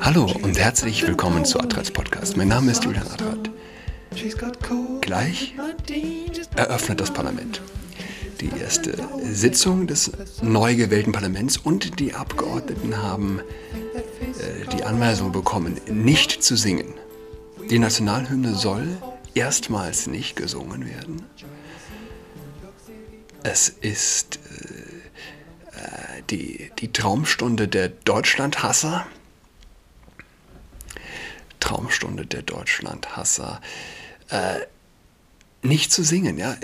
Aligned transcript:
Hallo 0.00 0.30
und 0.42 0.58
herzlich 0.58 1.06
willkommen 1.06 1.44
zu 1.44 1.58
Adrats 1.58 1.90
Podcast. 1.90 2.36
Mein 2.36 2.48
Name 2.48 2.70
ist 2.70 2.84
Julian 2.84 3.06
Adrat. 3.08 3.50
Gleich 5.00 5.54
eröffnet 6.56 7.00
das 7.00 7.12
Parlament 7.12 7.60
die 8.40 8.50
erste 8.60 8.96
Sitzung 9.22 9.86
des 9.86 10.12
neu 10.42 10.74
gewählten 10.74 11.12
Parlaments 11.12 11.56
und 11.56 11.98
die 11.98 12.14
Abgeordneten 12.14 12.96
haben 13.02 13.40
äh, 13.40 14.66
die 14.76 14.84
Anweisung 14.84 15.32
bekommen, 15.32 15.80
nicht 15.90 16.42
zu 16.42 16.56
singen. 16.56 16.94
Die 17.70 17.78
Nationalhymne 17.78 18.54
soll 18.54 18.86
erstmals 19.34 20.06
nicht 20.06 20.36
gesungen 20.36 20.86
werden. 20.86 21.22
Es 23.42 23.68
ist 23.68 24.38
die, 26.30 26.70
die 26.78 26.92
Traumstunde 26.92 27.68
der 27.68 27.88
Deutschlandhasser. 27.88 29.06
Traumstunde 31.60 32.26
der 32.26 32.42
Deutschlandhasser. 32.42 33.60
Äh, 34.28 34.60
nicht 35.62 35.92
zu 35.92 36.02
singen, 36.02 36.38
ja. 36.38 36.56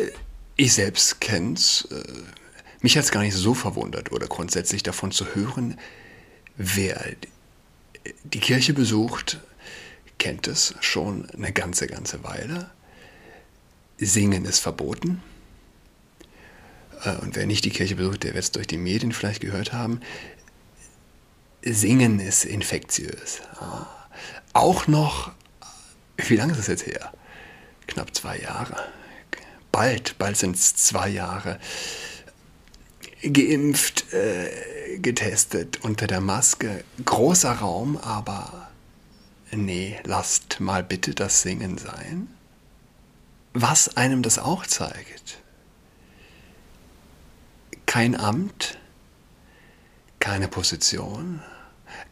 Ich 0.56 0.74
selbst 0.74 1.20
kenne 1.20 1.54
es. 1.54 1.88
Äh, 1.90 2.04
mich 2.82 2.96
hat 2.96 3.04
es 3.04 3.10
gar 3.10 3.22
nicht 3.22 3.34
so 3.34 3.54
verwundert 3.54 4.12
oder 4.12 4.26
grundsätzlich 4.26 4.82
davon 4.82 5.10
zu 5.10 5.34
hören, 5.34 5.78
wer 6.56 7.04
die 8.24 8.40
Kirche 8.40 8.72
besucht, 8.72 9.40
kennt 10.18 10.46
es 10.48 10.74
schon 10.80 11.28
eine 11.30 11.52
ganze, 11.52 11.86
ganze 11.86 12.22
Weile. 12.24 12.70
Singen 13.98 14.44
ist 14.44 14.60
verboten. 14.60 15.22
Äh, 17.04 17.16
und 17.16 17.36
wer 17.36 17.46
nicht 17.46 17.64
die 17.64 17.70
Kirche 17.70 17.96
besucht, 17.96 18.24
der 18.24 18.34
wird 18.34 18.44
es 18.44 18.52
durch 18.52 18.66
die 18.66 18.78
Medien 18.78 19.12
vielleicht 19.12 19.40
gehört 19.40 19.72
haben. 19.72 20.00
Singen 21.62 22.20
ist 22.20 22.44
infektiös. 22.44 23.40
Ah. 23.58 23.86
Auch 24.52 24.86
noch, 24.86 25.32
wie 26.16 26.36
lange 26.36 26.52
ist 26.52 26.58
es 26.58 26.66
jetzt 26.66 26.86
her? 26.86 27.12
Knapp 27.86 28.14
zwei 28.14 28.38
Jahre. 28.38 28.76
Bald, 29.72 30.16
bald 30.18 30.36
sind 30.36 30.56
es 30.56 30.74
zwei 30.76 31.08
Jahre. 31.08 31.58
Geimpft, 33.22 34.12
äh, 34.12 34.98
getestet 34.98 35.82
unter 35.82 36.06
der 36.06 36.20
Maske. 36.20 36.84
Großer 37.04 37.52
Raum, 37.52 37.98
aber 37.98 38.70
nee, 39.52 39.98
lasst 40.04 40.60
mal 40.60 40.82
bitte 40.82 41.14
das 41.14 41.42
Singen 41.42 41.78
sein. 41.78 42.28
Was 43.52 43.96
einem 43.96 44.22
das 44.22 44.38
auch 44.38 44.66
zeigt 44.66 45.39
kein 47.90 48.14
Amt, 48.14 48.78
keine 50.20 50.46
Position, 50.46 51.42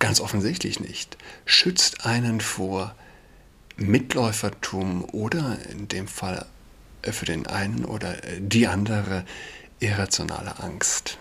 ganz 0.01 0.21
offensichtlich 0.21 0.81
nicht, 0.81 1.17
schützt 1.45 2.05
einen 2.05 2.41
vor 2.41 2.97
Mitläufertum 3.77 5.05
oder 5.05 5.57
in 5.71 5.87
dem 5.87 6.09
Fall 6.09 6.47
für 7.05 7.27
den 7.27 7.47
einen 7.47 7.85
oder 7.85 8.15
die 8.41 8.67
andere 8.67 9.25
irrationale 9.79 10.59
Angst. 10.59 11.17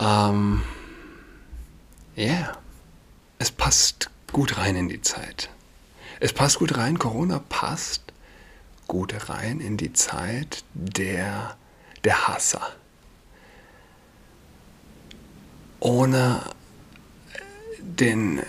Ähm, 0.00 0.62
ja, 2.14 2.26
yeah. 2.26 2.58
es 3.40 3.50
passt 3.50 4.08
gut 4.32 4.56
rein 4.56 4.76
in 4.76 4.88
die 4.88 5.02
Zeit. 5.02 5.50
Es 6.20 6.32
passt 6.32 6.60
gut 6.60 6.76
rein, 6.76 6.96
Corona 6.96 7.40
passt 7.40 8.08
gut 8.88 9.28
rein 9.28 9.60
in 9.60 9.76
die 9.76 9.92
Zeit 9.92 10.64
der, 10.74 11.56
der 12.04 12.26
Hasser. 12.26 12.72
Ohne 15.80 16.42
den 17.80 18.42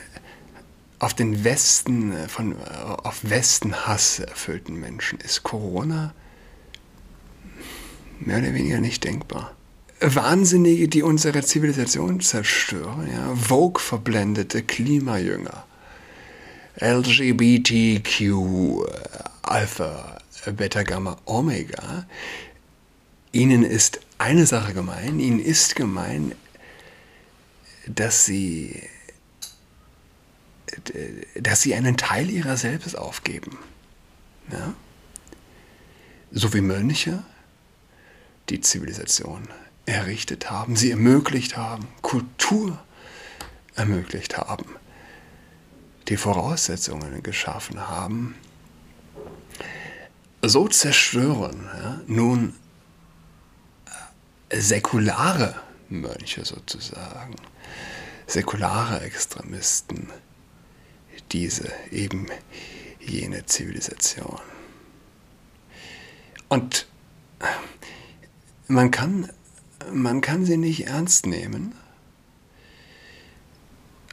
auf 0.97 1.13
den 1.13 1.43
Westen, 1.43 2.13
von, 2.27 2.55
auf 2.61 3.19
Westen 3.23 3.73
Hass 3.85 4.19
erfüllten 4.19 4.79
Menschen 4.79 5.19
ist 5.19 5.43
Corona 5.43 6.13
mehr 8.19 8.39
oder 8.39 8.53
weniger 8.53 8.79
nicht 8.79 9.03
denkbar. 9.05 9.55
Wahnsinnige, 10.01 10.87
die 10.87 11.03
unsere 11.03 11.41
Zivilisation 11.43 12.21
zerstören, 12.21 13.09
ja, 13.11 13.35
Vogue-verblendete 13.35 14.63
Klimajünger, 14.63 15.65
LGBTQ, 16.79 18.33
Alpha, 19.41 20.19
Beta, 20.45 20.83
Gamma, 20.83 21.17
Omega, 21.25 22.05
ihnen 23.31 23.63
ist 23.63 23.99
eine 24.17 24.45
Sache 24.45 24.73
gemein, 24.73 25.19
ihnen 25.19 25.39
ist 25.39 25.75
gemein, 25.75 26.33
dass 27.87 28.25
sie, 28.25 28.81
dass 31.35 31.61
sie 31.61 31.75
einen 31.75 31.97
Teil 31.97 32.29
ihrer 32.29 32.57
selbst 32.57 32.97
aufgeben. 32.97 33.57
Ja? 34.51 34.73
So 36.31 36.53
wie 36.53 36.61
Mönche 36.61 37.23
die 38.49 38.61
Zivilisation 38.61 39.47
errichtet 39.85 40.49
haben, 40.51 40.75
sie 40.75 40.91
ermöglicht 40.91 41.57
haben, 41.57 41.87
Kultur 42.01 42.79
ermöglicht 43.75 44.37
haben, 44.37 44.65
die 46.07 46.17
Voraussetzungen 46.17 47.23
geschaffen 47.23 47.87
haben, 47.87 48.35
so 50.41 50.67
zerstören 50.67 51.69
ja, 51.81 52.01
nun 52.07 52.53
äh, 54.49 54.59
säkulare 54.61 55.55
Mönche 55.89 56.45
sozusagen, 56.45 57.35
säkulare 58.27 59.01
Extremisten, 59.01 60.09
diese 61.31 61.71
eben 61.91 62.27
jene 62.99 63.45
Zivilisation. 63.45 64.39
Und 66.47 66.87
man 68.67 68.91
kann, 68.91 69.29
man 69.91 70.21
kann 70.21 70.45
sie 70.45 70.57
nicht 70.57 70.87
ernst 70.87 71.25
nehmen, 71.25 71.73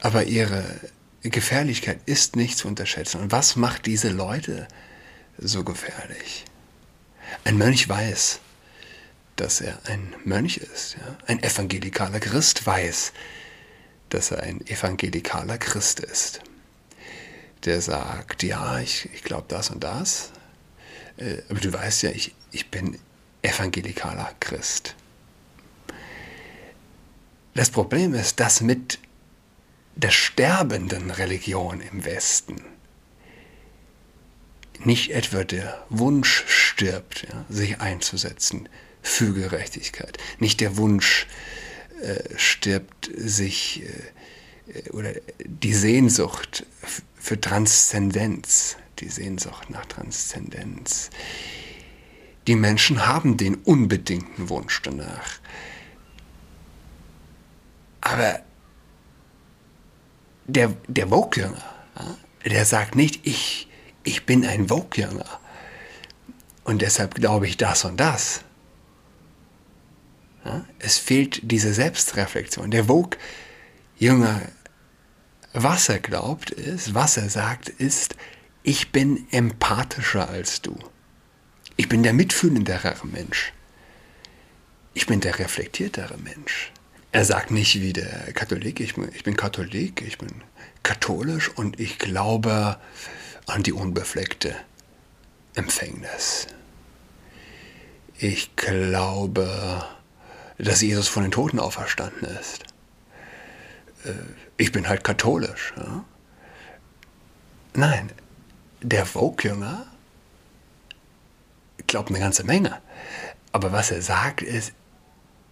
aber 0.01 0.25
ihre 0.25 0.65
Gefährlichkeit 1.23 2.01
ist 2.07 2.37
nicht 2.37 2.59
zu 2.59 2.69
unterschätzen. 2.69 3.21
Und 3.21 3.33
was 3.33 3.57
macht 3.57 3.87
diese 3.87 4.11
Leute 4.11 4.69
so 5.39 5.65
gefährlich. 5.65 6.45
Ein 7.45 7.59
Mönch 7.59 7.89
weiß, 7.89 8.41
dass 9.37 9.61
er 9.61 9.79
ein 9.87 10.15
Mönch 10.25 10.59
ist. 10.59 10.95
Ja? 10.95 11.17
Ein 11.27 11.43
evangelikaler 11.43 12.21
Christ 12.21 12.67
weiß, 12.67 13.13
dass 14.09 14.31
er 14.31 14.43
ein 14.43 14.67
evangelikaler 14.67 15.59
Christ 15.59 16.01
ist. 16.01 16.41
Der 17.65 17.81
sagt, 17.81 18.43
ja, 18.43 18.79
ich, 18.81 19.09
ich 19.13 19.23
glaube 19.23 19.47
das 19.49 19.71
und 19.71 19.83
das, 19.83 20.31
äh, 21.17 21.39
aber 21.49 21.61
du 21.61 21.73
weißt 21.73 22.03
ja, 22.03 22.11
ich, 22.11 22.35
ich 22.53 22.71
bin 22.71 22.99
evangelikaler 23.43 24.33
Christ. 24.41 24.95
Das 27.55 27.71
Problem 27.71 28.15
ist, 28.15 28.41
dass 28.41 28.61
mit 28.61 28.99
der 29.95 30.11
sterbenden 30.11 31.11
Religion 31.11 31.81
im 31.81 32.05
Westen, 32.05 32.63
nicht 34.87 35.11
etwa 35.11 35.45
der 35.45 35.85
Wunsch 35.91 36.45
stirbt, 36.47 37.27
ja, 37.29 37.45
sich 37.49 37.81
einzusetzen 37.81 38.69
für 39.03 39.33
Gerechtigkeit. 39.33 40.19
Nicht 40.39 40.61
der 40.61 40.77
Wunsch 40.77 41.27
äh, 42.03 42.23
stirbt, 42.37 43.11
sich 43.15 43.83
äh, 43.83 44.91
oder 44.91 45.13
die 45.45 45.75
Sehnsucht 45.75 46.67
für 47.15 47.41
Transzendenz, 47.41 48.77
die 48.99 49.09
Sehnsucht 49.09 49.71
nach 49.71 49.87
Transzendenz. 49.87 51.11
Die 52.47 52.57
Menschen 52.57 53.07
haben 53.07 53.37
den 53.37 53.57
unbedingten 53.57 54.49
Wunsch 54.49 54.81
danach. 54.83 55.41
Aber 58.01 58.41
der, 60.47 60.75
der 60.87 61.09
Vogue-Jünger, 61.09 61.75
ja, 61.99 62.17
der 62.45 62.65
sagt 62.65 62.95
nicht, 62.95 63.27
ich, 63.27 63.66
ich 64.07 64.25
bin 64.25 64.47
ein 64.47 64.69
Vogue-Jünger 64.69 65.41
und 66.65 66.81
deshalb 66.81 67.17
glaube 67.17 67.47
ich 67.47 67.57
das 67.57 67.85
und 67.85 67.99
das. 67.99 68.43
Ja? 70.45 70.65
Es 70.79 70.99
fehlt 70.99 71.41
diese 71.43 71.75
Selbstreflexion. 71.75 72.71
Der 72.71 72.85
Vogue-Jünger, 72.85 74.43
was 75.53 75.89
er 75.89 75.99
glaubt 75.99 76.51
ist, 76.51 76.95
was 76.95 77.17
er 77.17 77.29
sagt 77.29 77.69
ist, 77.69 78.15
ich 78.63 78.93
bin 78.93 79.27
empathischer 79.33 80.29
als 80.29 80.63
du. 80.63 80.79
Ich 81.77 81.89
bin 81.89 82.03
der 82.03 82.13
mitfühlendere 82.13 82.95
Mensch. 83.05 83.53
Ich 84.95 85.07
bin 85.07 85.21
der 85.21 85.39
reflektiertere 85.39 86.17
Mensch. 86.19 86.73
Er 87.13 87.25
sagt 87.25 87.51
nicht 87.51 87.81
wie 87.81 87.93
der 87.93 88.33
Katholik, 88.33 88.81
ich 88.81 88.95
bin, 88.95 89.11
ich 89.15 89.25
bin 89.25 89.37
Katholik, 89.37 90.03
ich 90.03 90.19
bin 90.19 90.43
katholisch 90.83 91.49
und 91.49 91.81
ich 91.81 91.99
glaube 91.99 92.79
an 93.47 93.63
die 93.63 93.73
unbefleckte 93.73 94.55
Empfängnis. 95.55 96.47
Ich 98.19 98.55
glaube 98.57 99.87
dass 100.59 100.81
Jesus 100.81 101.09
von 101.09 101.23
den 101.23 101.33
Toten 101.33 101.59
auferstanden 101.59 102.25
ist. 102.41 102.65
Äh, 104.05 104.13
ich 104.57 104.73
bin 104.73 104.89
halt 104.89 105.05
katholisch. 105.05 105.75
Ja? 105.77 106.05
Nein, 107.75 108.11
der 108.81 109.05
Vogue-Jünger 109.05 109.87
glaubt 111.87 112.09
eine 112.09 112.19
ganze 112.19 112.45
Menge. 112.45 112.81
Aber 113.53 113.73
was 113.73 113.91
er 113.91 114.03
sagt 114.03 114.43
ist, 114.43 114.73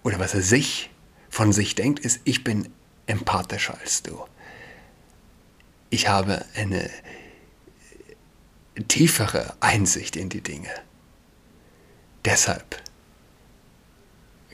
oder 0.03 0.19
was 0.19 0.35
er 0.35 0.43
sich 0.43 0.91
von 1.31 1.53
sich 1.53 1.75
denkt, 1.75 2.01
ist, 2.01 2.21
ich 2.25 2.45
bin 2.45 2.73
empathischer 3.07 3.79
als 3.81 4.03
du. 4.03 4.25
Ich 5.91 6.09
habe 6.09 6.45
eine 6.55 6.91
tiefere 8.89 9.55
Einsicht 9.61 10.17
in 10.17 10.29
die 10.29 10.41
Dinge. 10.41 10.71
Deshalb 12.25 12.83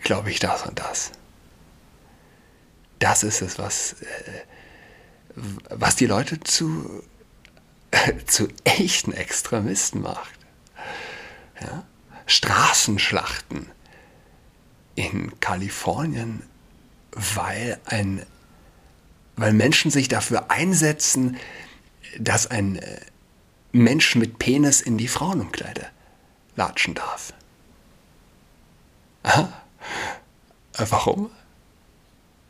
glaube 0.03 0.31
ich 0.31 0.39
das 0.39 0.63
und 0.67 0.79
das. 0.79 1.13
Das 2.99 3.23
ist 3.23 3.41
es, 3.41 3.59
was, 3.59 3.95
äh, 3.95 4.43
was 5.71 5.97
die 5.97 6.07
Leute 6.07 6.41
zu, 6.41 7.03
äh, 7.91 8.15
zu 8.27 8.49
echten 8.65 9.13
Extremisten 9.13 10.03
macht. 10.03 10.39
Ja? 11.61 11.85
Straßenschlachten 12.27 13.71
in 14.95 15.39
Kalifornien, 15.41 16.43
weil, 17.13 17.81
ein, 17.87 18.25
weil 19.37 19.53
Menschen 19.53 19.91
sich 19.91 20.09
dafür 20.09 20.51
einsetzen, 20.51 21.37
dass 22.19 22.47
ein 22.47 22.81
äh, 23.73 23.77
Mensch 23.77 24.15
mit 24.17 24.39
Penis 24.39 24.81
in 24.81 24.99
die 24.99 25.09
Frauenumkleide 25.09 25.87
latschen 26.57 26.95
darf. 26.95 27.33
Aha. 29.23 29.63
Äh, 30.79 30.87
warum? 30.89 31.31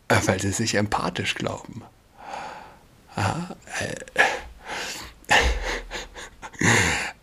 Äh, 0.09 0.17
weil 0.27 0.41
sie 0.41 0.53
sich 0.53 0.75
empathisch 0.75 1.35
glauben. 1.35 1.83
Aha. 3.17 3.57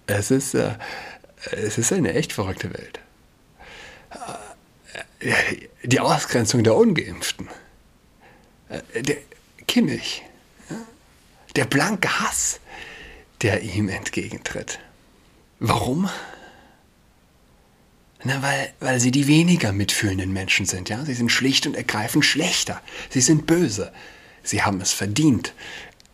Es 0.08 0.32
ist, 0.32 0.54
es 0.54 1.78
ist 1.78 1.94
eine 1.94 2.14
echt 2.14 2.34
verrückte 2.34 2.74
Welt. 2.74 3.00
Die 5.84 6.00
Ausgrenzung 6.00 6.64
der 6.64 6.76
Ungeimpften. 6.76 7.48
Der 8.70 9.18
Kimmich. 9.68 10.24
Der 11.56 11.66
blanke 11.66 12.20
Hass, 12.20 12.60
der 13.42 13.62
ihm 13.62 13.90
entgegentritt. 13.90 14.80
Warum? 15.60 16.10
Na, 18.24 18.42
weil, 18.42 18.74
weil 18.80 19.00
sie 19.00 19.12
die 19.12 19.28
weniger 19.28 19.72
mitfühlenden 19.72 20.34
Menschen 20.34 20.66
sind, 20.66 20.90
ja. 20.90 21.06
Sie 21.06 21.14
sind 21.14 21.32
schlicht 21.32 21.68
und 21.68 21.76
ergreifend 21.76 22.26
schlechter. 22.26 22.82
Sie 23.10 23.22
sind 23.22 23.46
böse. 23.46 23.94
Sie 24.44 24.64
haben 24.64 24.82
es 24.82 24.94
verdient, 24.94 25.54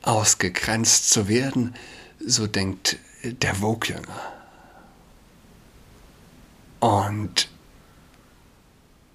ausgegrenzt 0.02 1.10
zu 1.10 1.28
werden, 1.28 1.76
so 2.20 2.48
denkt 2.48 2.98
der 3.24 3.56
Vogue-Jünger. 3.56 4.34
Und 6.80 7.50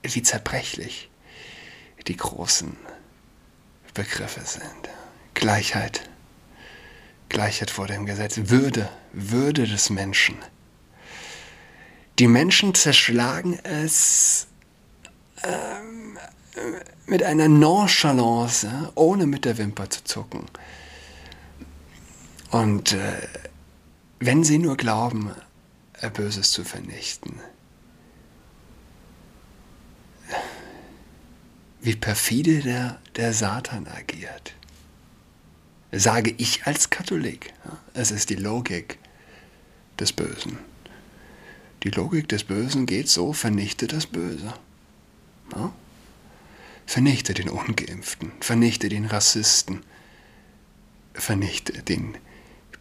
wie 0.02 0.22
zerbrechlich 0.22 1.10
die 2.06 2.16
großen 2.16 2.76
Begriffe 3.93 4.40
sind. 4.44 4.88
Gleichheit, 5.34 6.08
Gleichheit 7.28 7.70
vor 7.70 7.86
dem 7.86 8.06
Gesetz, 8.06 8.38
Würde, 8.44 8.88
Würde 9.12 9.66
des 9.66 9.90
Menschen. 9.90 10.36
Die 12.19 12.26
Menschen 12.26 12.75
zerschlagen 12.75 13.58
es 13.62 14.46
ähm, 15.44 16.19
mit 17.06 17.22
einer 17.22 17.48
Nonchalance, 17.48 18.92
ohne 18.94 19.26
mit 19.26 19.44
der 19.44 19.58
Wimper 19.58 19.88
zu 19.88 20.02
zucken. 20.04 20.46
Und 22.50 22.92
äh, 22.92 23.28
wenn 24.19 24.42
sie 24.42 24.58
nur 24.58 24.76
glauben, 24.76 25.31
Böses 26.14 26.52
zu 26.52 26.64
vernichten, 26.64 27.40
wie 31.81 31.96
perfide 31.96 32.60
der, 32.60 32.98
der 33.16 33.32
Satan 33.32 33.86
agiert. 33.86 34.54
Sage 35.90 36.35
ich 36.37 36.67
als 36.67 36.90
Katholik. 36.90 37.55
Es 37.94 38.11
ist 38.11 38.31
die 38.31 38.35
Logik 38.35 38.99
des 39.99 40.12
Bösen. 40.12 40.58
Die 41.82 41.90
Logik 41.90 42.29
des 42.29 42.44
Bösen 42.44 42.87
geht 42.87 43.08
so, 43.08 43.32
vernichte 43.32 43.87
das 43.87 44.06
Böse. 44.06 44.52
Ja? 45.55 45.73
Vernichte 46.87 47.35
den 47.35 47.49
Ungeimpften, 47.49 48.32
vernichte 48.40 48.88
den 48.88 49.06
Rassisten, 49.06 49.82
vernichte 51.14 51.82
den 51.82 52.17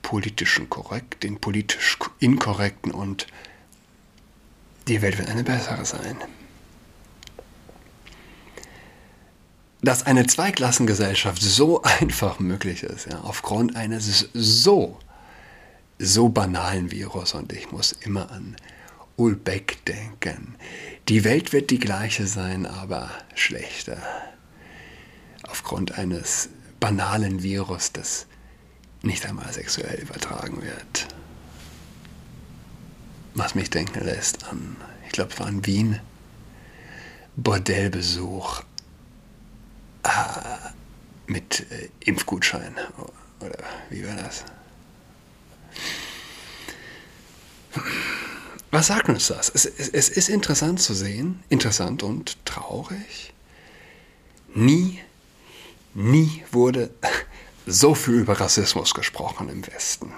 politischen 0.01 0.69
korrekt, 0.69 1.23
den 1.23 1.39
politisch 1.39 1.97
inkorrekten 2.19 2.91
und 2.91 3.27
die 4.87 5.01
Welt 5.01 5.17
wird 5.17 5.29
eine 5.29 5.43
bessere 5.43 5.83
sein. 5.85 6.17
Dass 9.81 10.05
eine 10.05 10.25
Zweiklassengesellschaft 10.25 11.41
so 11.41 11.81
einfach 11.99 12.39
möglich 12.39 12.83
ist, 12.83 13.07
ja, 13.09 13.21
aufgrund 13.21 13.75
eines 13.75 14.29
so, 14.33 14.99
so 15.99 16.29
banalen 16.29 16.91
Virus. 16.91 17.33
Und 17.33 17.53
ich 17.53 17.71
muss 17.71 17.91
immer 17.91 18.31
an 18.31 18.55
Ulbeck 19.15 19.83
denken. 19.85 20.55
Die 21.07 21.23
Welt 21.23 21.53
wird 21.53 21.71
die 21.71 21.79
gleiche 21.79 22.27
sein, 22.27 22.65
aber 22.65 23.09
schlechter. 23.35 23.97
Aufgrund 25.43 25.97
eines 25.97 26.49
banalen 26.79 27.41
Virus, 27.41 27.91
das 27.91 28.27
nicht 29.01 29.25
einmal 29.25 29.51
sexuell 29.51 29.99
übertragen 29.99 30.61
wird. 30.61 31.07
Was 33.33 33.55
mich 33.55 33.69
denken 33.69 34.03
lässt 34.03 34.45
an, 34.45 34.75
ich 35.05 35.11
glaube, 35.11 35.31
es 35.31 35.39
war 35.39 35.47
in 35.47 35.65
Wien, 35.65 35.99
Bordellbesuch 37.35 38.63
Ah, 40.07 40.71
mit 41.25 41.69
äh, 41.69 41.89
Impfgutschein. 41.99 42.75
Oder 43.41 43.57
wie 43.89 44.07
war 44.07 44.15
das? 44.15 44.45
Was 48.71 48.87
sagt 48.87 49.09
uns 49.09 49.27
das? 49.27 49.49
Es, 49.53 49.65
es, 49.65 49.89
es 49.89 50.09
ist 50.09 50.29
interessant 50.29 50.81
zu 50.81 50.93
sehen, 50.93 51.43
interessant 51.49 52.03
und 52.03 52.45
traurig. 52.45 53.33
Nie, 54.55 55.01
nie 55.93 56.43
wurde 56.51 56.89
so 57.65 57.93
viel 57.93 58.15
über 58.15 58.39
Rassismus 58.39 58.93
gesprochen 58.93 59.49
im 59.49 59.67
Westen. 59.67 60.13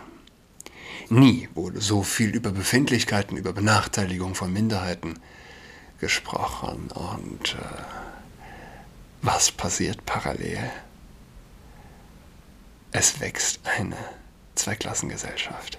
Nie 1.10 1.50
wurde 1.56 1.82
so 1.82 2.04
viel 2.04 2.30
über 2.30 2.52
Befindlichkeiten, 2.52 3.38
über 3.38 3.54
Benachteiligung 3.54 4.36
von 4.36 4.54
Minderheiten 4.54 5.18
gesprochen. 6.00 6.92
Und 6.92 7.56
äh, 7.56 7.99
was 9.22 9.52
passiert 9.52 10.06
parallel? 10.06 10.72
Es 12.92 13.20
wächst 13.20 13.60
eine 13.66 13.98
Zweiklassengesellschaft. 14.56 15.78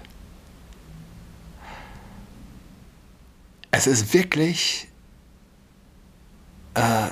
Es 3.73 3.87
ist 3.87 4.12
wirklich, 4.12 4.88
äh, 6.75 7.09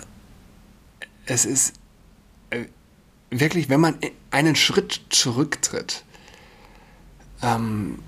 es 1.26 1.44
ist 1.44 1.74
äh, 2.50 2.66
wirklich, 3.30 3.68
wenn 3.68 3.80
man 3.80 3.98
einen 4.30 4.56
Schritt 4.56 5.00
zurücktritt, 5.10 6.04
ähm, 7.42 8.02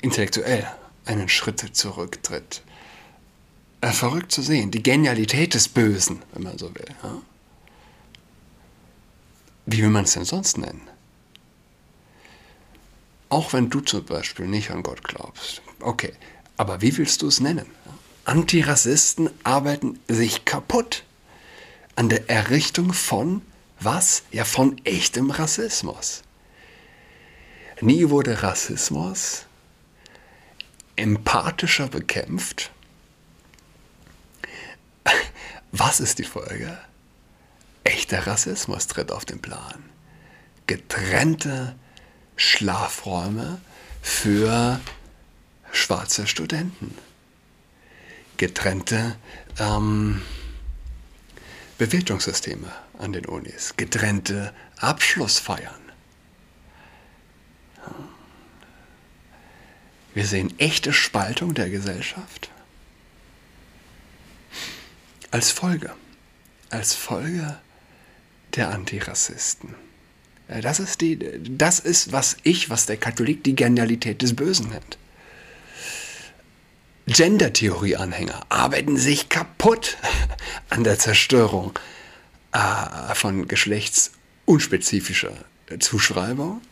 intellektuell 0.00 0.66
einen 1.04 1.28
Schritt 1.28 1.60
zurücktritt, 1.76 2.62
äh, 3.80 3.92
verrückt 3.92 4.32
zu 4.32 4.42
sehen. 4.42 4.70
Die 4.70 4.82
Genialität 4.82 5.54
des 5.54 5.68
Bösen, 5.68 6.22
wenn 6.32 6.42
man 6.42 6.58
so 6.58 6.74
will. 6.74 6.86
Ja? 7.02 7.22
Wie 9.66 9.82
will 9.82 9.90
man 9.90 10.04
es 10.04 10.14
denn 10.14 10.24
sonst 10.24 10.58
nennen? 10.58 10.82
Auch 13.28 13.52
wenn 13.52 13.68
du 13.68 13.80
zum 13.80 14.04
Beispiel 14.04 14.46
nicht 14.46 14.70
an 14.70 14.82
Gott 14.82 15.04
glaubst. 15.04 15.60
Okay, 15.80 16.12
aber 16.56 16.80
wie 16.80 16.96
willst 16.96 17.22
du 17.22 17.28
es 17.28 17.40
nennen? 17.40 17.66
Antirassisten 18.24 19.30
arbeiten 19.44 19.98
sich 20.08 20.44
kaputt 20.44 21.04
an 21.94 22.08
der 22.08 22.28
Errichtung 22.30 22.92
von 22.92 23.42
was? 23.80 24.22
Ja, 24.32 24.44
von 24.44 24.80
echtem 24.84 25.30
Rassismus. 25.30 26.22
Nie 27.80 28.08
wurde 28.08 28.42
Rassismus 28.42 29.44
empathischer 30.96 31.88
bekämpft 31.88 32.72
was 35.78 36.00
ist 36.00 36.18
die 36.18 36.24
Folge? 36.24 36.76
Echter 37.84 38.26
Rassismus 38.26 38.86
tritt 38.86 39.10
auf 39.12 39.24
den 39.24 39.40
Plan. 39.40 39.82
Getrennte 40.66 41.76
Schlafräume 42.36 43.60
für 44.02 44.80
schwarze 45.72 46.26
Studenten. 46.26 46.94
getrennte 48.36 49.16
ähm, 49.58 50.22
Bewertungssysteme 51.78 52.72
an 52.98 53.12
den 53.12 53.26
Unis, 53.26 53.74
getrennte 53.76 54.52
Abschlussfeiern. 54.78 55.74
Wir 60.14 60.26
sehen 60.26 60.58
echte 60.58 60.92
Spaltung 60.92 61.54
der 61.54 61.70
Gesellschaft 61.70 62.50
als 65.30 65.50
Folge, 65.50 65.92
als 66.70 66.94
Folge 66.94 67.58
der 68.54 68.70
Antirassisten. 68.70 69.74
Das 70.48 70.80
ist, 70.80 71.02
die, 71.02 71.18
das 71.42 71.78
ist, 71.78 72.12
was 72.12 72.38
ich, 72.42 72.70
was 72.70 72.86
der 72.86 72.96
Katholik 72.96 73.44
die 73.44 73.54
Genialität 73.54 74.22
des 74.22 74.34
Bösen 74.34 74.70
nennt. 74.70 74.96
Gender-Theorie-Anhänger 77.06 78.46
arbeiten 78.48 78.96
sich 78.96 79.28
kaputt 79.28 79.98
an 80.70 80.84
der 80.84 80.98
Zerstörung 80.98 81.78
äh, 82.52 83.14
von 83.14 83.46
geschlechtsunspezifischer 83.46 85.32
Zuschreibung. 85.80 86.62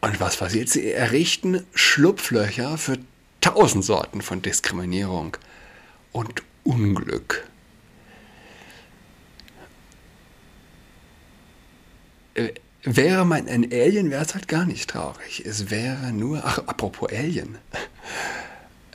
Und 0.00 0.20
was 0.20 0.36
passiert? 0.36 0.68
Sie 0.68 0.92
errichten 0.92 1.66
Schlupflöcher 1.74 2.78
für 2.78 2.98
tausend 3.40 3.84
Sorten 3.84 4.22
von 4.22 4.42
Diskriminierung 4.42 5.36
und 6.12 6.42
Unglück. 6.64 7.48
Äh, 12.34 12.54
wäre 12.82 13.24
man 13.24 13.48
ein 13.48 13.64
Alien, 13.72 14.10
wäre 14.10 14.22
es 14.24 14.34
halt 14.34 14.48
gar 14.48 14.66
nicht 14.66 14.90
traurig. 14.90 15.44
Es 15.46 15.70
wäre 15.70 16.12
nur, 16.12 16.44
ach, 16.44 16.58
apropos 16.66 17.10
Alien. 17.10 17.58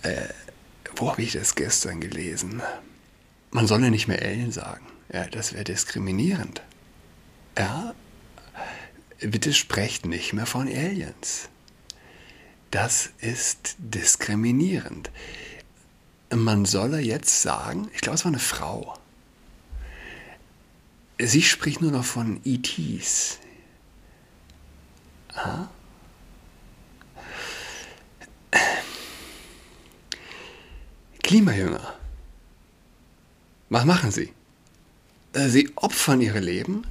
Äh, 0.01 0.27
wo 0.95 1.11
habe 1.11 1.21
ich 1.21 1.33
das 1.33 1.55
gestern 1.55 1.99
gelesen? 2.01 2.61
Man 3.51 3.67
solle 3.67 3.91
nicht 3.91 4.07
mehr 4.07 4.21
Alien 4.21 4.51
sagen. 4.51 4.85
Ja, 5.11 5.25
das 5.25 5.53
wäre 5.53 5.63
diskriminierend. 5.63 6.61
Ja, 7.57 7.93
bitte 9.19 9.53
sprecht 9.53 10.05
nicht 10.05 10.33
mehr 10.33 10.45
von 10.45 10.67
Aliens. 10.67 11.49
Das 12.71 13.09
ist 13.19 13.75
diskriminierend. 13.79 15.09
Man 16.33 16.65
solle 16.65 16.99
jetzt 16.99 17.41
sagen, 17.41 17.89
ich 17.93 18.01
glaube, 18.01 18.15
es 18.15 18.25
war 18.25 18.31
eine 18.31 18.39
Frau. 18.39 18.97
Sie 21.19 21.41
spricht 21.41 21.81
nur 21.81 21.91
noch 21.91 22.05
von 22.05 22.39
ETs. 22.45 23.39
Aha. 25.33 25.69
Klimajünger. 31.23 31.95
Was 33.69 33.85
machen 33.85 34.11
sie? 34.11 34.33
Äh, 35.33 35.49
sie 35.49 35.71
opfern 35.75 36.21
ihre 36.21 36.39
Leben 36.39 36.87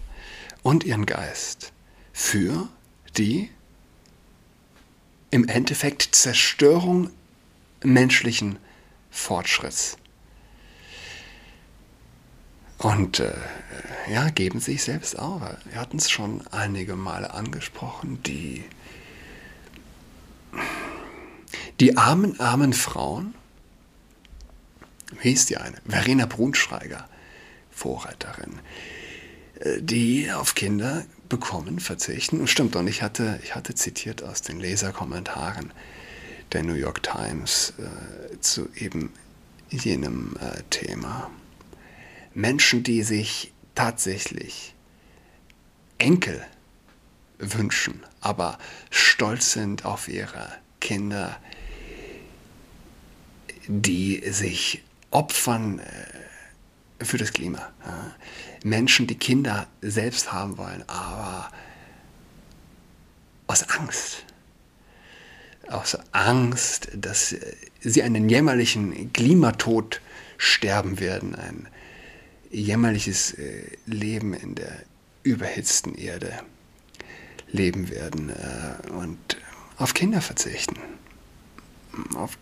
und 0.62 0.84
ihren 0.84 1.06
Geist 1.06 1.72
für 2.12 2.68
die 3.16 3.50
im 5.30 5.48
Endeffekt 5.48 6.14
Zerstörung 6.14 7.10
menschlichen 7.82 8.58
Fortschritts. 9.18 9.98
Und 12.78 13.18
äh, 13.18 13.34
ja, 14.10 14.30
geben 14.30 14.60
sich 14.60 14.84
selbst 14.84 15.18
auch. 15.18 15.42
Wir 15.64 15.80
hatten 15.80 15.98
es 15.98 16.08
schon 16.08 16.46
einige 16.52 16.94
Male 16.94 17.34
angesprochen, 17.34 18.22
die, 18.22 18.64
die 21.80 21.96
armen, 21.96 22.38
armen 22.38 22.72
Frauen, 22.72 23.34
wie 25.20 25.30
hieß 25.30 25.46
die 25.46 25.56
eine? 25.56 25.78
Verena 25.86 26.26
Brunschreiger, 26.26 27.08
Vorreiterin, 27.72 28.60
äh, 29.60 29.82
die 29.82 30.30
auf 30.30 30.54
Kinder 30.54 31.04
bekommen, 31.28 31.80
verzichten. 31.80 32.46
Stimmt, 32.46 32.76
und 32.76 32.86
ich 32.86 33.02
hatte, 33.02 33.40
ich 33.42 33.56
hatte 33.56 33.74
zitiert 33.74 34.22
aus 34.22 34.42
den 34.42 34.60
Leserkommentaren 34.60 35.72
der 36.52 36.62
New 36.62 36.74
York 36.74 37.02
Times 37.02 37.74
äh, 37.78 38.40
zu 38.40 38.68
eben 38.76 39.12
jenem 39.70 40.36
äh, 40.40 40.62
Thema. 40.70 41.30
Menschen, 42.34 42.82
die 42.82 43.02
sich 43.02 43.52
tatsächlich 43.74 44.74
Enkel 45.98 46.44
wünschen, 47.38 48.02
aber 48.20 48.58
stolz 48.90 49.52
sind 49.52 49.84
auf 49.84 50.08
ihre 50.08 50.52
Kinder, 50.80 51.38
die 53.66 54.22
sich 54.30 54.82
opfern 55.10 55.80
äh, 55.80 57.04
für 57.04 57.18
das 57.18 57.32
Klima. 57.32 57.70
Menschen, 58.64 59.06
die 59.06 59.14
Kinder 59.14 59.68
selbst 59.80 60.32
haben 60.32 60.58
wollen, 60.58 60.82
aber 60.88 61.50
aus 63.46 63.68
Angst. 63.70 64.24
Aus 65.66 65.98
Angst, 66.12 66.88
dass 66.94 67.34
sie 67.80 68.02
einen 68.02 68.28
jämmerlichen 68.28 69.12
Klimatod 69.12 70.00
sterben 70.38 71.00
werden, 71.00 71.34
ein 71.34 71.68
jämmerliches 72.50 73.32
äh, 73.32 73.64
Leben 73.86 74.32
in 74.32 74.54
der 74.54 74.72
überhitzten 75.22 75.94
Erde 75.94 76.32
leben 77.48 77.90
werden 77.90 78.30
äh, 78.30 78.90
und 78.90 79.18
auf 79.76 79.94
Kinder 79.94 80.20
verzichten. 80.20 80.76
Auf 82.14 82.38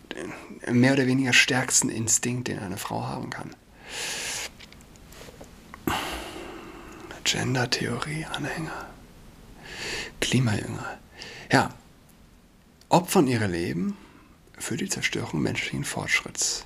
den 0.65 0.79
mehr 0.79 0.93
oder 0.93 1.07
weniger 1.07 1.33
stärksten 1.33 1.89
Instinkt, 1.89 2.47
den 2.47 2.59
eine 2.59 2.77
Frau 2.77 3.07
haben 3.07 3.29
kann. 3.29 3.55
Gender-Theorie-Anhänger. 7.23 8.85
Klimajünger. 10.21 10.97
Ja, 11.51 11.73
opfern 12.89 13.27
ihre 13.27 13.47
Leben 13.47 13.97
für 14.57 14.77
die 14.77 14.89
Zerstörung 14.89 15.41
menschlichen 15.41 15.83
Fortschritts. 15.83 16.65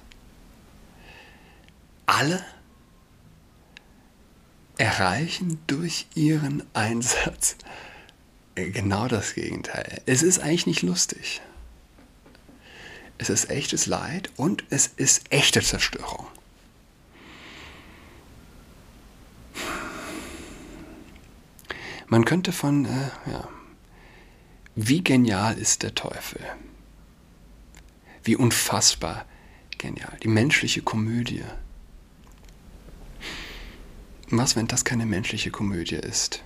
Alle 2.06 2.44
erreichen 4.78 5.60
durch 5.68 6.08
ihren 6.16 6.63
Einsatz 6.74 7.56
genau 8.56 9.08
das 9.08 9.34
Gegenteil. 9.34 10.01
Es 10.06 10.24
ist 10.24 10.40
eigentlich 10.40 10.68
nicht 10.68 10.82
lustig. 10.82 11.42
Es 13.18 13.30
ist 13.30 13.50
echtes 13.50 13.86
Leid 13.86 14.32
und 14.36 14.63
es 14.70 14.88
ist 14.88 15.32
echte 15.32 15.62
Zerstörung. 15.62 16.28
Man 22.08 22.25
könnte 22.25 22.51
von, 22.51 22.86
äh, 22.86 23.32
ja, 23.32 23.48
wie 24.75 25.04
genial 25.04 25.58
ist 25.58 25.84
der 25.84 25.96
Teufel? 25.96 26.42
Wie 28.24 28.36
unfassbar 28.36 29.25
genial. 29.78 30.18
Die 30.24 30.28
menschliche 30.28 30.82
Komödie. 30.82 31.44
Was, 34.30 34.56
wenn 34.56 34.68
das 34.68 34.86
keine 34.86 35.06
menschliche 35.06 35.51
Komödie 35.51 35.96
ist? 35.96 36.42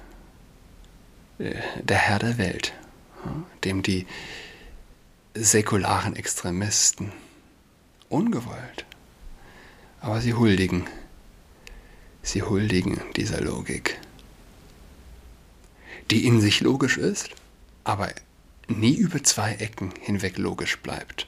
Äh, 1.37 1.55
der 1.83 1.97
Herr 1.97 2.19
der 2.19 2.37
Welt, 2.37 2.73
dem 3.63 3.83
die 3.83 4.07
säkularen 5.33 6.15
Extremisten 6.15 7.11
ungewollt, 8.09 8.85
aber 9.99 10.21
sie 10.21 10.33
huldigen, 10.33 10.87
sie 12.23 12.41
huldigen 12.41 13.01
dieser 13.15 13.41
Logik, 13.41 13.99
die 16.09 16.25
in 16.25 16.39
sich 16.39 16.61
logisch 16.61 16.97
ist, 16.97 17.29
aber 17.85 18.09
nie 18.67 18.95
über 18.95 19.23
zwei 19.23 19.53
Ecken 19.53 19.93
hinweg 20.01 20.37
logisch 20.37 20.77
bleibt, 20.79 21.27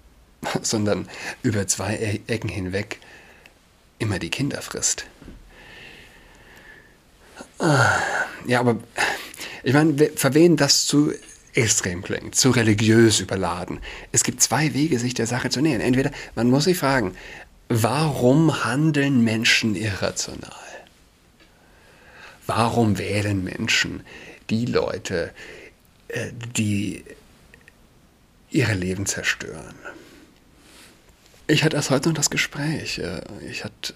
sondern 0.62 1.08
über 1.42 1.66
zwei 1.66 1.96
e-, 1.96 2.20
Ecken 2.32 2.48
hinweg 2.48 2.98
immer 3.98 4.18
die 4.18 4.30
Kinder 4.30 4.62
frisst. 4.62 5.04
Ja, 8.46 8.60
aber 8.60 8.78
ich 9.62 9.74
meine, 9.74 10.10
für 10.16 10.32
wen 10.32 10.56
das 10.56 10.86
zu 10.86 11.12
extrem 11.52 12.02
klingt, 12.02 12.34
zu 12.34 12.50
religiös 12.50 13.20
überladen. 13.20 13.80
Es 14.12 14.22
gibt 14.22 14.40
zwei 14.40 14.72
Wege, 14.72 14.98
sich 14.98 15.14
der 15.14 15.26
Sache 15.26 15.50
zu 15.50 15.60
nähern. 15.60 15.82
Entweder 15.82 16.10
man 16.34 16.48
muss 16.48 16.64
sich 16.64 16.78
fragen, 16.78 17.14
warum 17.68 18.64
handeln 18.64 19.22
Menschen 19.24 19.74
irrational? 19.74 20.54
Warum 22.46 22.98
wählen 22.98 23.44
Menschen 23.44 24.02
die 24.48 24.64
Leute, 24.64 25.32
die 26.56 27.04
ihre 28.50 28.74
Leben 28.74 29.06
zerstören? 29.06 29.74
Ich 31.46 31.64
hatte 31.64 31.76
erst 31.76 31.90
heute 31.90 32.08
noch 32.08 32.16
das 32.16 32.30
Gespräch. 32.30 32.98
Äh, 32.98 33.22
ich 33.48 33.64
hatte 33.64 33.94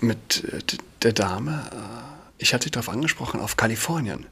mit 0.00 0.44
äh, 0.44 0.60
der 1.02 1.12
Dame, 1.12 1.68
äh, 1.72 2.42
ich 2.42 2.54
hatte 2.54 2.64
sie 2.64 2.70
darauf 2.70 2.88
angesprochen, 2.88 3.40
auf 3.40 3.56
Kalifornien. 3.56 4.26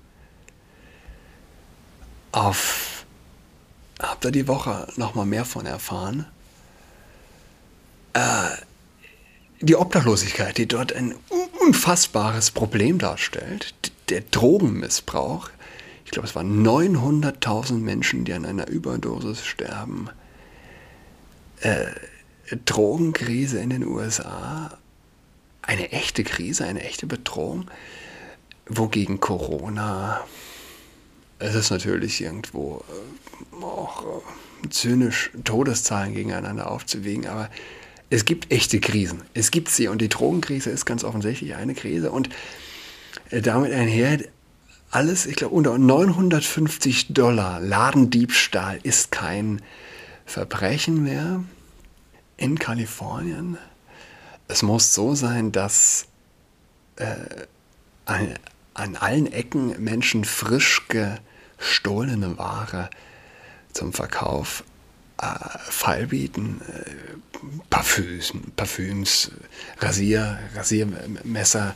Auf, 2.33 3.05
hab 3.99 4.21
da 4.21 4.31
die 4.31 4.47
Woche 4.47 4.87
nochmal 4.97 5.27
mehr 5.27 5.45
von 5.45 5.67
erfahren. 5.67 6.27
Äh, 8.13 8.21
die 9.61 9.77
Obdachlosigkeit, 9.77 10.59
die 10.59 10.67
dort 10.67 10.93
ein 10.93 11.15
unfassbares 11.61 12.51
Problem 12.51 12.99
darstellt, 12.99 13.75
der 14.11 14.21
Drogenmissbrauch. 14.21 15.51
Ich 16.07 16.13
glaube, 16.13 16.27
es 16.29 16.35
waren 16.35 16.67
900.000 16.67 17.75
Menschen, 17.75 18.25
die 18.25 18.33
an 18.33 18.47
einer 18.47 18.69
Überdosis 18.69 19.45
sterben. 19.45 20.09
Äh, 21.61 21.87
Drogenkrise 22.65 23.59
in 23.59 23.71
den 23.71 23.85
USA, 23.85 24.79
eine 25.63 25.91
echte 25.91 26.23
Krise, 26.23 26.65
eine 26.65 26.85
echte 26.85 27.07
Bedrohung, 27.07 27.69
wogegen 28.67 29.21
Corona, 29.21 30.25
es 31.39 31.55
ist 31.55 31.71
natürlich 31.71 32.23
irgendwo 32.23 32.83
äh, 33.61 33.65
auch 33.65 34.23
äh, 34.65 34.69
zynisch, 34.71 35.31
Todeszahlen 35.45 36.15
gegeneinander 36.15 36.71
aufzuwiegen, 36.71 37.27
aber 37.27 37.51
es 38.09 38.25
gibt 38.25 38.53
echte 38.53 38.81
Krisen. 38.81 39.23
Es 39.35 39.51
gibt 39.51 39.69
sie. 39.69 39.89
Und 39.89 40.01
die 40.01 40.09
Drogenkrise 40.09 40.71
ist 40.71 40.87
ganz 40.87 41.05
offensichtlich 41.05 41.57
eine 41.57 41.75
Krise. 41.75 42.11
Und 42.13 42.31
äh, 43.31 43.43
damit 43.43 43.73
einher 43.73 44.21
alles, 44.91 45.27
ich 45.27 45.37
glaube, 45.37 45.55
unter 45.55 45.77
950 45.79 47.13
Dollar 47.13 47.61
Ladendiebstahl 47.61 48.79
ist 48.83 49.11
kein 49.11 49.63
Verbrechen 50.25 51.03
mehr 51.03 51.45
in 52.37 52.59
Kalifornien. 52.59 53.59
Es 54.49 54.63
muss 54.63 54.95
so 54.95 55.15
sein, 55.15 55.53
dass 55.53 56.07
äh, 56.97 57.47
an, 58.05 58.35
an, 58.75 58.97
allen 58.97 59.31
Ecken 59.33 59.83
Menschen 59.83 60.25
frisch 60.25 60.87
gestohlene 60.89 62.39
Ware 62.39 62.91
zum 63.73 63.93
Verkauf 63.93 64.65
äh, 65.21 65.27
feilbieten. 65.59 66.61
Äh, 66.69 66.91
Parfüms, 67.71 68.33
Parfüms, 68.57 69.31
Rasier, 69.79 70.39
Rasiermesser, 70.55 71.75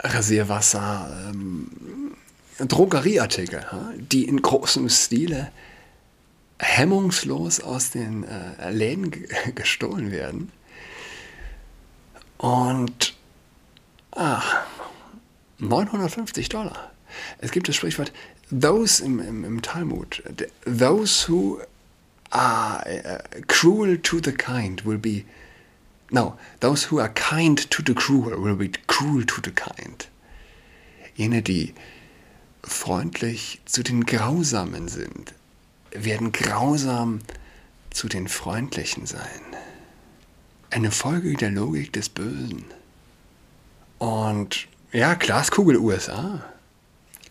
Rasierwasser, 0.00 1.28
ähm, 1.28 1.68
Drogerieartikel, 2.58 3.64
die 3.96 4.24
in 4.24 4.42
großem 4.42 4.88
Stile 4.88 5.50
hemmungslos 6.58 7.60
aus 7.60 7.90
den 7.90 8.24
äh, 8.24 8.70
Läden 8.70 9.10
gestohlen 9.54 10.10
werden. 10.10 10.50
Und 12.38 13.14
ah, 14.12 14.42
950 15.58 16.48
Dollar. 16.48 16.92
Es 17.38 17.50
gibt 17.50 17.68
das 17.68 17.76
Sprichwort, 17.76 18.12
those 18.50 19.04
im, 19.04 19.20
im, 19.20 19.44
im 19.44 19.62
Talmud, 19.62 20.22
those 20.64 21.28
who 21.28 21.60
are 22.30 22.84
uh, 22.86 23.40
cruel 23.46 23.98
to 23.98 24.20
the 24.22 24.32
kind 24.32 24.84
will 24.84 24.98
be, 24.98 25.24
no, 26.10 26.38
those 26.60 26.84
who 26.84 26.98
are 27.00 27.08
kind 27.08 27.70
to 27.70 27.82
the 27.82 27.94
cruel 27.94 28.40
will 28.40 28.56
be 28.56 28.70
cruel 28.86 29.24
to 29.24 29.40
the 29.42 29.50
kind. 29.50 30.08
Jene, 31.16 31.42
die 31.42 31.74
freundlich 32.62 33.60
zu 33.64 33.82
den 33.82 34.06
Grausamen 34.06 34.88
sind, 34.88 35.34
werden 35.90 36.32
grausam 36.32 37.20
zu 37.90 38.08
den 38.08 38.28
Freundlichen 38.28 39.06
sein. 39.06 39.40
Eine 40.70 40.90
Folge 40.90 41.34
der 41.34 41.50
Logik 41.50 41.92
des 41.92 42.08
Bösen. 42.08 42.64
Und 43.98 44.68
ja, 44.92 45.14
Glaskugel 45.14 45.78
USA. 45.78 46.44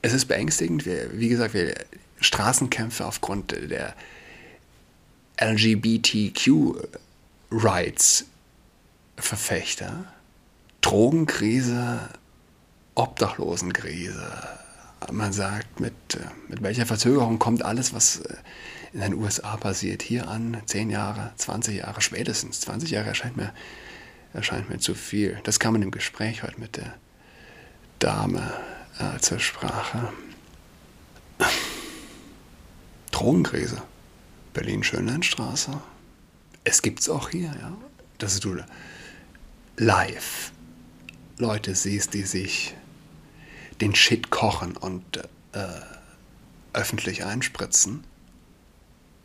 Es 0.02 0.14
ist 0.14 0.26
beängstigend. 0.26 0.86
Wir, 0.86 1.18
wie 1.18 1.30
gesagt, 1.30 1.54
wir 1.54 1.76
Straßenkämpfe 2.20 3.06
aufgrund 3.06 3.52
der 3.52 3.96
LGBTQ-Rights 5.40 6.86
Verfechter, 9.18 10.06
Drogenkrise, 10.82 12.10
Obdachlosenkrise, 12.96 14.32
man 15.12 15.34
sagt, 15.34 15.80
mit, 15.80 15.94
äh, 16.16 16.20
mit 16.48 16.62
welcher 16.62 16.86
Verzögerung 16.86 17.40
kommt 17.40 17.64
alles, 17.64 17.94
was 17.94 18.22
äh, 18.22 18.36
in 18.94 19.02
den 19.02 19.14
USA 19.16 19.58
passiert, 19.58 20.02
hier 20.02 20.28
an? 20.28 20.62
Zehn 20.66 20.90
Jahre, 20.90 21.32
20 21.36 21.78
Jahre, 21.78 22.02
spätestens. 22.02 22.62
20 22.62 22.92
Jahre 22.92 23.08
erscheint 23.10 23.38
mir, 23.38 23.54
erscheint 24.34 24.70
mir 24.70 24.80
zu 24.80 24.96
viel. 24.96 25.40
Das 25.44 25.60
kam 25.60 25.76
in 25.76 25.82
dem 25.82 25.92
Gespräch 25.92 26.44
heute 26.44 26.60
mit 26.60 26.78
der 26.78 26.94
Dame 28.00 28.54
äh, 29.00 29.20
zur 29.20 29.40
Sprache. 29.40 30.12
Drogenkrise. 33.12 33.82
Berlin-Schönlandstraße. 34.54 35.80
Es 36.64 36.82
gibt 36.82 37.02
es 37.02 37.10
auch 37.10 37.30
hier, 37.30 37.54
ja. 37.60 37.78
Dass 38.18 38.40
du 38.40 38.58
live 39.78 40.52
Leute 41.38 41.76
siehst, 41.76 42.14
die 42.14 42.24
sich 42.24 42.76
den 43.80 43.94
Shit 43.96 44.32
kochen 44.32 44.76
und 44.76 45.18
äh, 45.54 45.68
öffentlich 46.74 47.24
einspritzen. 47.24 48.04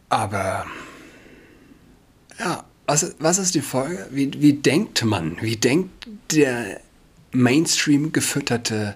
Aber 0.08 0.66
ja, 2.38 2.64
was, 2.86 3.14
was 3.18 3.38
ist 3.38 3.54
die 3.54 3.62
Folge? 3.62 4.06
Wie, 4.10 4.30
wie 4.42 4.52
denkt 4.52 5.04
man? 5.04 5.40
Wie 5.40 5.56
denkt 5.56 6.06
der 6.32 6.80
Mainstream 7.30 8.12
gefütterte 8.12 8.94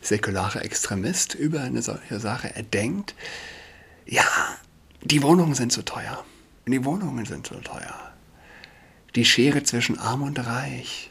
säkulare 0.00 0.60
Extremist 0.60 1.34
über 1.34 1.62
eine 1.62 1.82
solche 1.82 2.20
Sache? 2.20 2.54
Er 2.54 2.62
denkt, 2.62 3.14
ja, 4.06 4.24
die 5.02 5.22
Wohnungen 5.22 5.54
sind 5.54 5.72
zu 5.72 5.82
teuer. 5.82 6.24
Die 6.66 6.84
Wohnungen 6.84 7.26
sind 7.26 7.46
zu 7.46 7.54
teuer. 7.56 8.09
Die 9.16 9.24
Schere 9.24 9.62
zwischen 9.64 9.98
Arm 9.98 10.22
und 10.22 10.38
Reich 10.38 11.10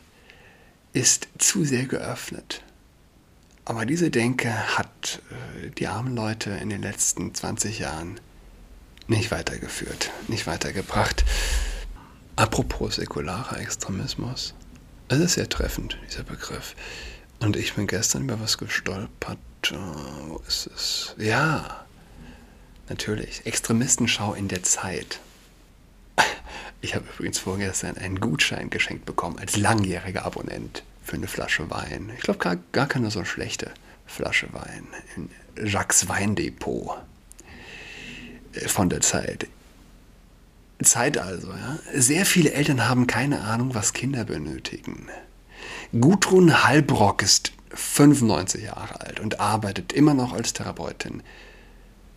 ist 0.94 1.28
zu 1.38 1.66
sehr 1.66 1.86
geöffnet. 1.86 2.64
Aber 3.66 3.86
diese 3.86 4.10
Denke 4.10 4.52
hat 4.78 5.22
äh, 5.30 5.70
die 5.70 5.88
armen 5.88 6.16
Leute 6.16 6.50
in 6.50 6.70
den 6.70 6.82
letzten 6.82 7.36
20 7.36 7.80
Jahren 7.80 8.20
nicht 9.08 9.32
weitergeführt, 9.32 10.12
nicht 10.28 10.48
weitergebracht. 10.48 11.26
Apropos 12.36 12.96
säkularer 12.96 13.60
Extremismus. 13.60 14.54
Es 15.10 15.20
ist 15.20 15.34
sehr 15.34 15.50
treffend, 15.50 15.98
dieser 16.08 16.24
Begriff. 16.24 16.76
Und 17.40 17.58
ich 17.58 17.74
bin 17.74 17.86
gestern 17.86 18.24
über 18.24 18.40
was 18.40 18.58
gestolpert. 18.58 19.38
Äh, 19.66 19.76
wo 19.76 20.42
ist 20.48 20.68
es? 20.68 21.16
Ja, 21.18 21.86
natürlich. 22.88 23.46
Extremistenschau 23.46 24.34
in 24.34 24.48
der 24.48 24.64
Zeit. 24.64 25.20
Ich 26.82 26.96
habe 26.96 27.06
übrigens 27.14 27.40
vorgestern 27.40 27.98
einen 27.98 28.20
Gutschein 28.20 28.70
geschenkt 28.70 29.06
bekommen 29.06 29.38
als 29.38 29.58
langjähriger 29.58 30.26
Abonnent 30.26 30.84
für 31.04 31.16
eine 31.16 31.28
Flasche 31.28 31.70
Wein. 31.70 32.12
Ich 32.16 32.22
glaube, 32.22 32.40
gar, 32.40 32.58
gar 32.72 32.88
keine 32.88 33.12
so 33.12 33.26
schlechte 33.26 33.72
Flasche 34.06 34.48
Wein. 34.54 34.88
In 35.16 35.30
Jacques 35.68 36.08
Weindepot 36.08 36.98
äh, 38.54 38.68
von 38.68 38.90
der 38.90 39.02
Zeit. 39.02 39.48
Zeit 40.82 41.18
also, 41.18 41.50
ja. 41.50 41.78
Sehr 41.94 42.26
viele 42.26 42.54
Eltern 42.54 42.88
haben 42.88 43.08
keine 43.08 43.42
Ahnung, 43.42 43.76
was 43.76 43.92
Kinder 43.92 44.24
benötigen. 44.24 45.10
Gudrun 46.00 46.64
Halbrock 46.64 47.22
ist 47.22 47.52
95 47.74 48.64
Jahre 48.64 49.02
alt 49.02 49.20
und 49.20 49.40
arbeitet 49.40 49.92
immer 49.92 50.14
noch 50.14 50.32
als 50.32 50.54
Therapeutin 50.54 51.22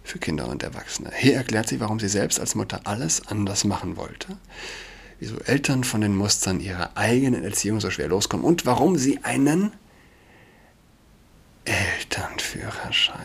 für 0.04 0.18
Kinder 0.18 0.48
und 0.48 0.62
Erwachsene. 0.62 1.10
Hier 1.16 1.36
erklärt 1.36 1.68
sie, 1.68 1.80
warum 1.80 2.00
sie 2.00 2.08
selbst 2.08 2.40
als 2.40 2.54
Mutter 2.54 2.80
alles 2.84 3.26
anders 3.28 3.64
machen 3.64 3.96
wollte 3.96 4.36
wieso 5.22 5.38
Eltern 5.38 5.84
von 5.84 6.00
den 6.00 6.16
Mustern 6.16 6.58
ihrer 6.58 6.96
eigenen 6.96 7.44
Erziehung 7.44 7.78
so 7.78 7.90
schwer 7.90 8.08
loskommen 8.08 8.44
und 8.44 8.66
warum 8.66 8.98
sie 8.98 9.22
einen 9.22 9.72
Elternführerschein 11.64 13.20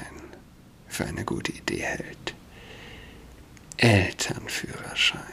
für 0.88 1.06
eine 1.08 1.26
gute 1.26 1.52
Idee 1.52 1.82
hält. 1.82 2.36
Elternführerschein. 3.78 5.24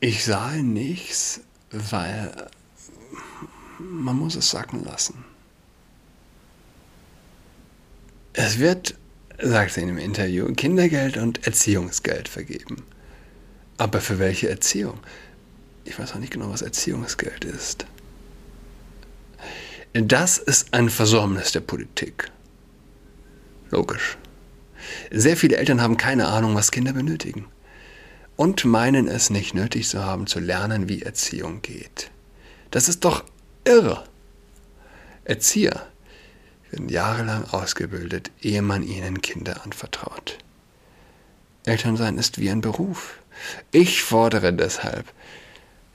Ich 0.00 0.24
sah 0.24 0.52
nichts, 0.52 1.42
weil 1.70 2.48
man 3.78 4.16
muss 4.16 4.36
es 4.36 4.48
sacken 4.48 4.84
lassen. 4.84 5.22
Es 8.42 8.58
wird 8.58 8.94
sagt 9.38 9.72
sie 9.72 9.82
in 9.82 9.90
einem 9.90 9.98
Interview, 9.98 10.50
Kindergeld 10.54 11.18
und 11.18 11.46
Erziehungsgeld 11.46 12.26
vergeben. 12.26 12.84
Aber 13.76 14.00
für 14.00 14.18
welche 14.18 14.48
Erziehung? 14.48 14.98
Ich 15.84 15.98
weiß 15.98 16.12
auch 16.12 16.18
nicht 16.18 16.32
genau, 16.32 16.48
was 16.48 16.62
Erziehungsgeld 16.62 17.44
ist. 17.44 17.84
Das 19.92 20.38
ist 20.38 20.72
ein 20.72 20.88
Versäumnis 20.88 21.52
der 21.52 21.60
Politik. 21.60 22.30
Logisch. 23.70 24.16
Sehr 25.10 25.36
viele 25.36 25.56
Eltern 25.58 25.82
haben 25.82 25.98
keine 25.98 26.28
Ahnung, 26.28 26.54
was 26.54 26.70
Kinder 26.70 26.94
benötigen. 26.94 27.46
Und 28.36 28.64
meinen 28.64 29.06
es 29.06 29.28
nicht 29.28 29.54
nötig 29.54 29.86
zu 29.86 30.02
haben, 30.02 30.26
zu 30.26 30.40
lernen, 30.40 30.88
wie 30.88 31.02
Erziehung 31.02 31.60
geht. 31.60 32.10
Das 32.70 32.88
ist 32.88 33.04
doch 33.04 33.24
irre. 33.64 34.04
Erzieher 35.24 35.90
werden 36.70 36.88
jahrelang 36.88 37.44
ausgebildet, 37.50 38.30
ehe 38.40 38.62
man 38.62 38.82
ihnen 38.82 39.20
Kinder 39.22 39.64
anvertraut. 39.64 40.38
Elternsein 41.64 42.18
ist 42.18 42.38
wie 42.38 42.50
ein 42.50 42.60
Beruf. 42.60 43.18
Ich 43.70 44.02
fordere 44.02 44.52
deshalb, 44.52 45.12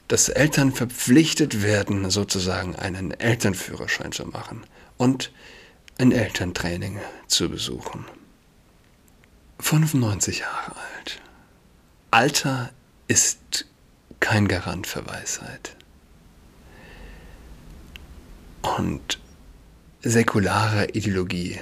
dass 0.08 0.30
Eltern 0.30 0.72
verpflichtet 0.72 1.64
werden, 1.64 2.10
sozusagen 2.10 2.76
einen 2.76 3.12
Elternführerschein 3.12 4.12
zu 4.12 4.26
machen 4.26 4.66
und 4.98 5.32
ein 5.98 6.12
Elterntraining 6.12 7.00
zu 7.28 7.50
besuchen. 7.50 8.06
95 9.60 10.40
Jahre 10.40 10.76
alt. 10.76 11.22
Alter 12.12 12.72
ist 13.08 13.66
kein 14.20 14.48
Garant 14.48 14.88
für 14.88 15.06
Weisheit. 15.08 15.76
Und 18.62 19.20
säkulare 20.06 20.86
Ideologie 20.94 21.60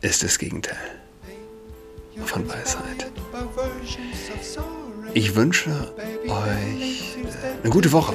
ist 0.00 0.24
das 0.24 0.36
Gegenteil 0.36 0.76
von 2.24 2.48
Weisheit. 2.48 3.12
Ich 5.14 5.36
wünsche 5.36 5.70
euch 6.26 7.14
eine 7.62 7.70
gute 7.70 7.92
Woche. 7.92 8.14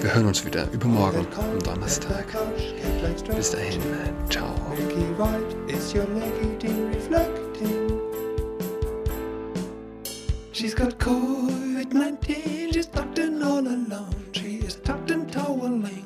Wir 0.00 0.14
hören 0.14 0.26
uns 0.26 0.44
wieder 0.44 0.68
übermorgen 0.72 1.24
am 1.38 1.60
Donnerstag. 1.60 2.26
Bis 3.36 3.52
dahin, 3.52 3.80
ciao. 4.28 4.52
She's 10.52 10.74
got 10.74 10.98
COVID-19, 10.98 12.72
she's 12.72 12.90
tucked 12.90 13.18
in 13.18 13.42
all 13.42 13.58
alone. 13.58 14.16
She 14.32 14.56
is 14.66 14.80
tucked 14.82 15.10
in 15.10 15.26
toweling 15.28 16.05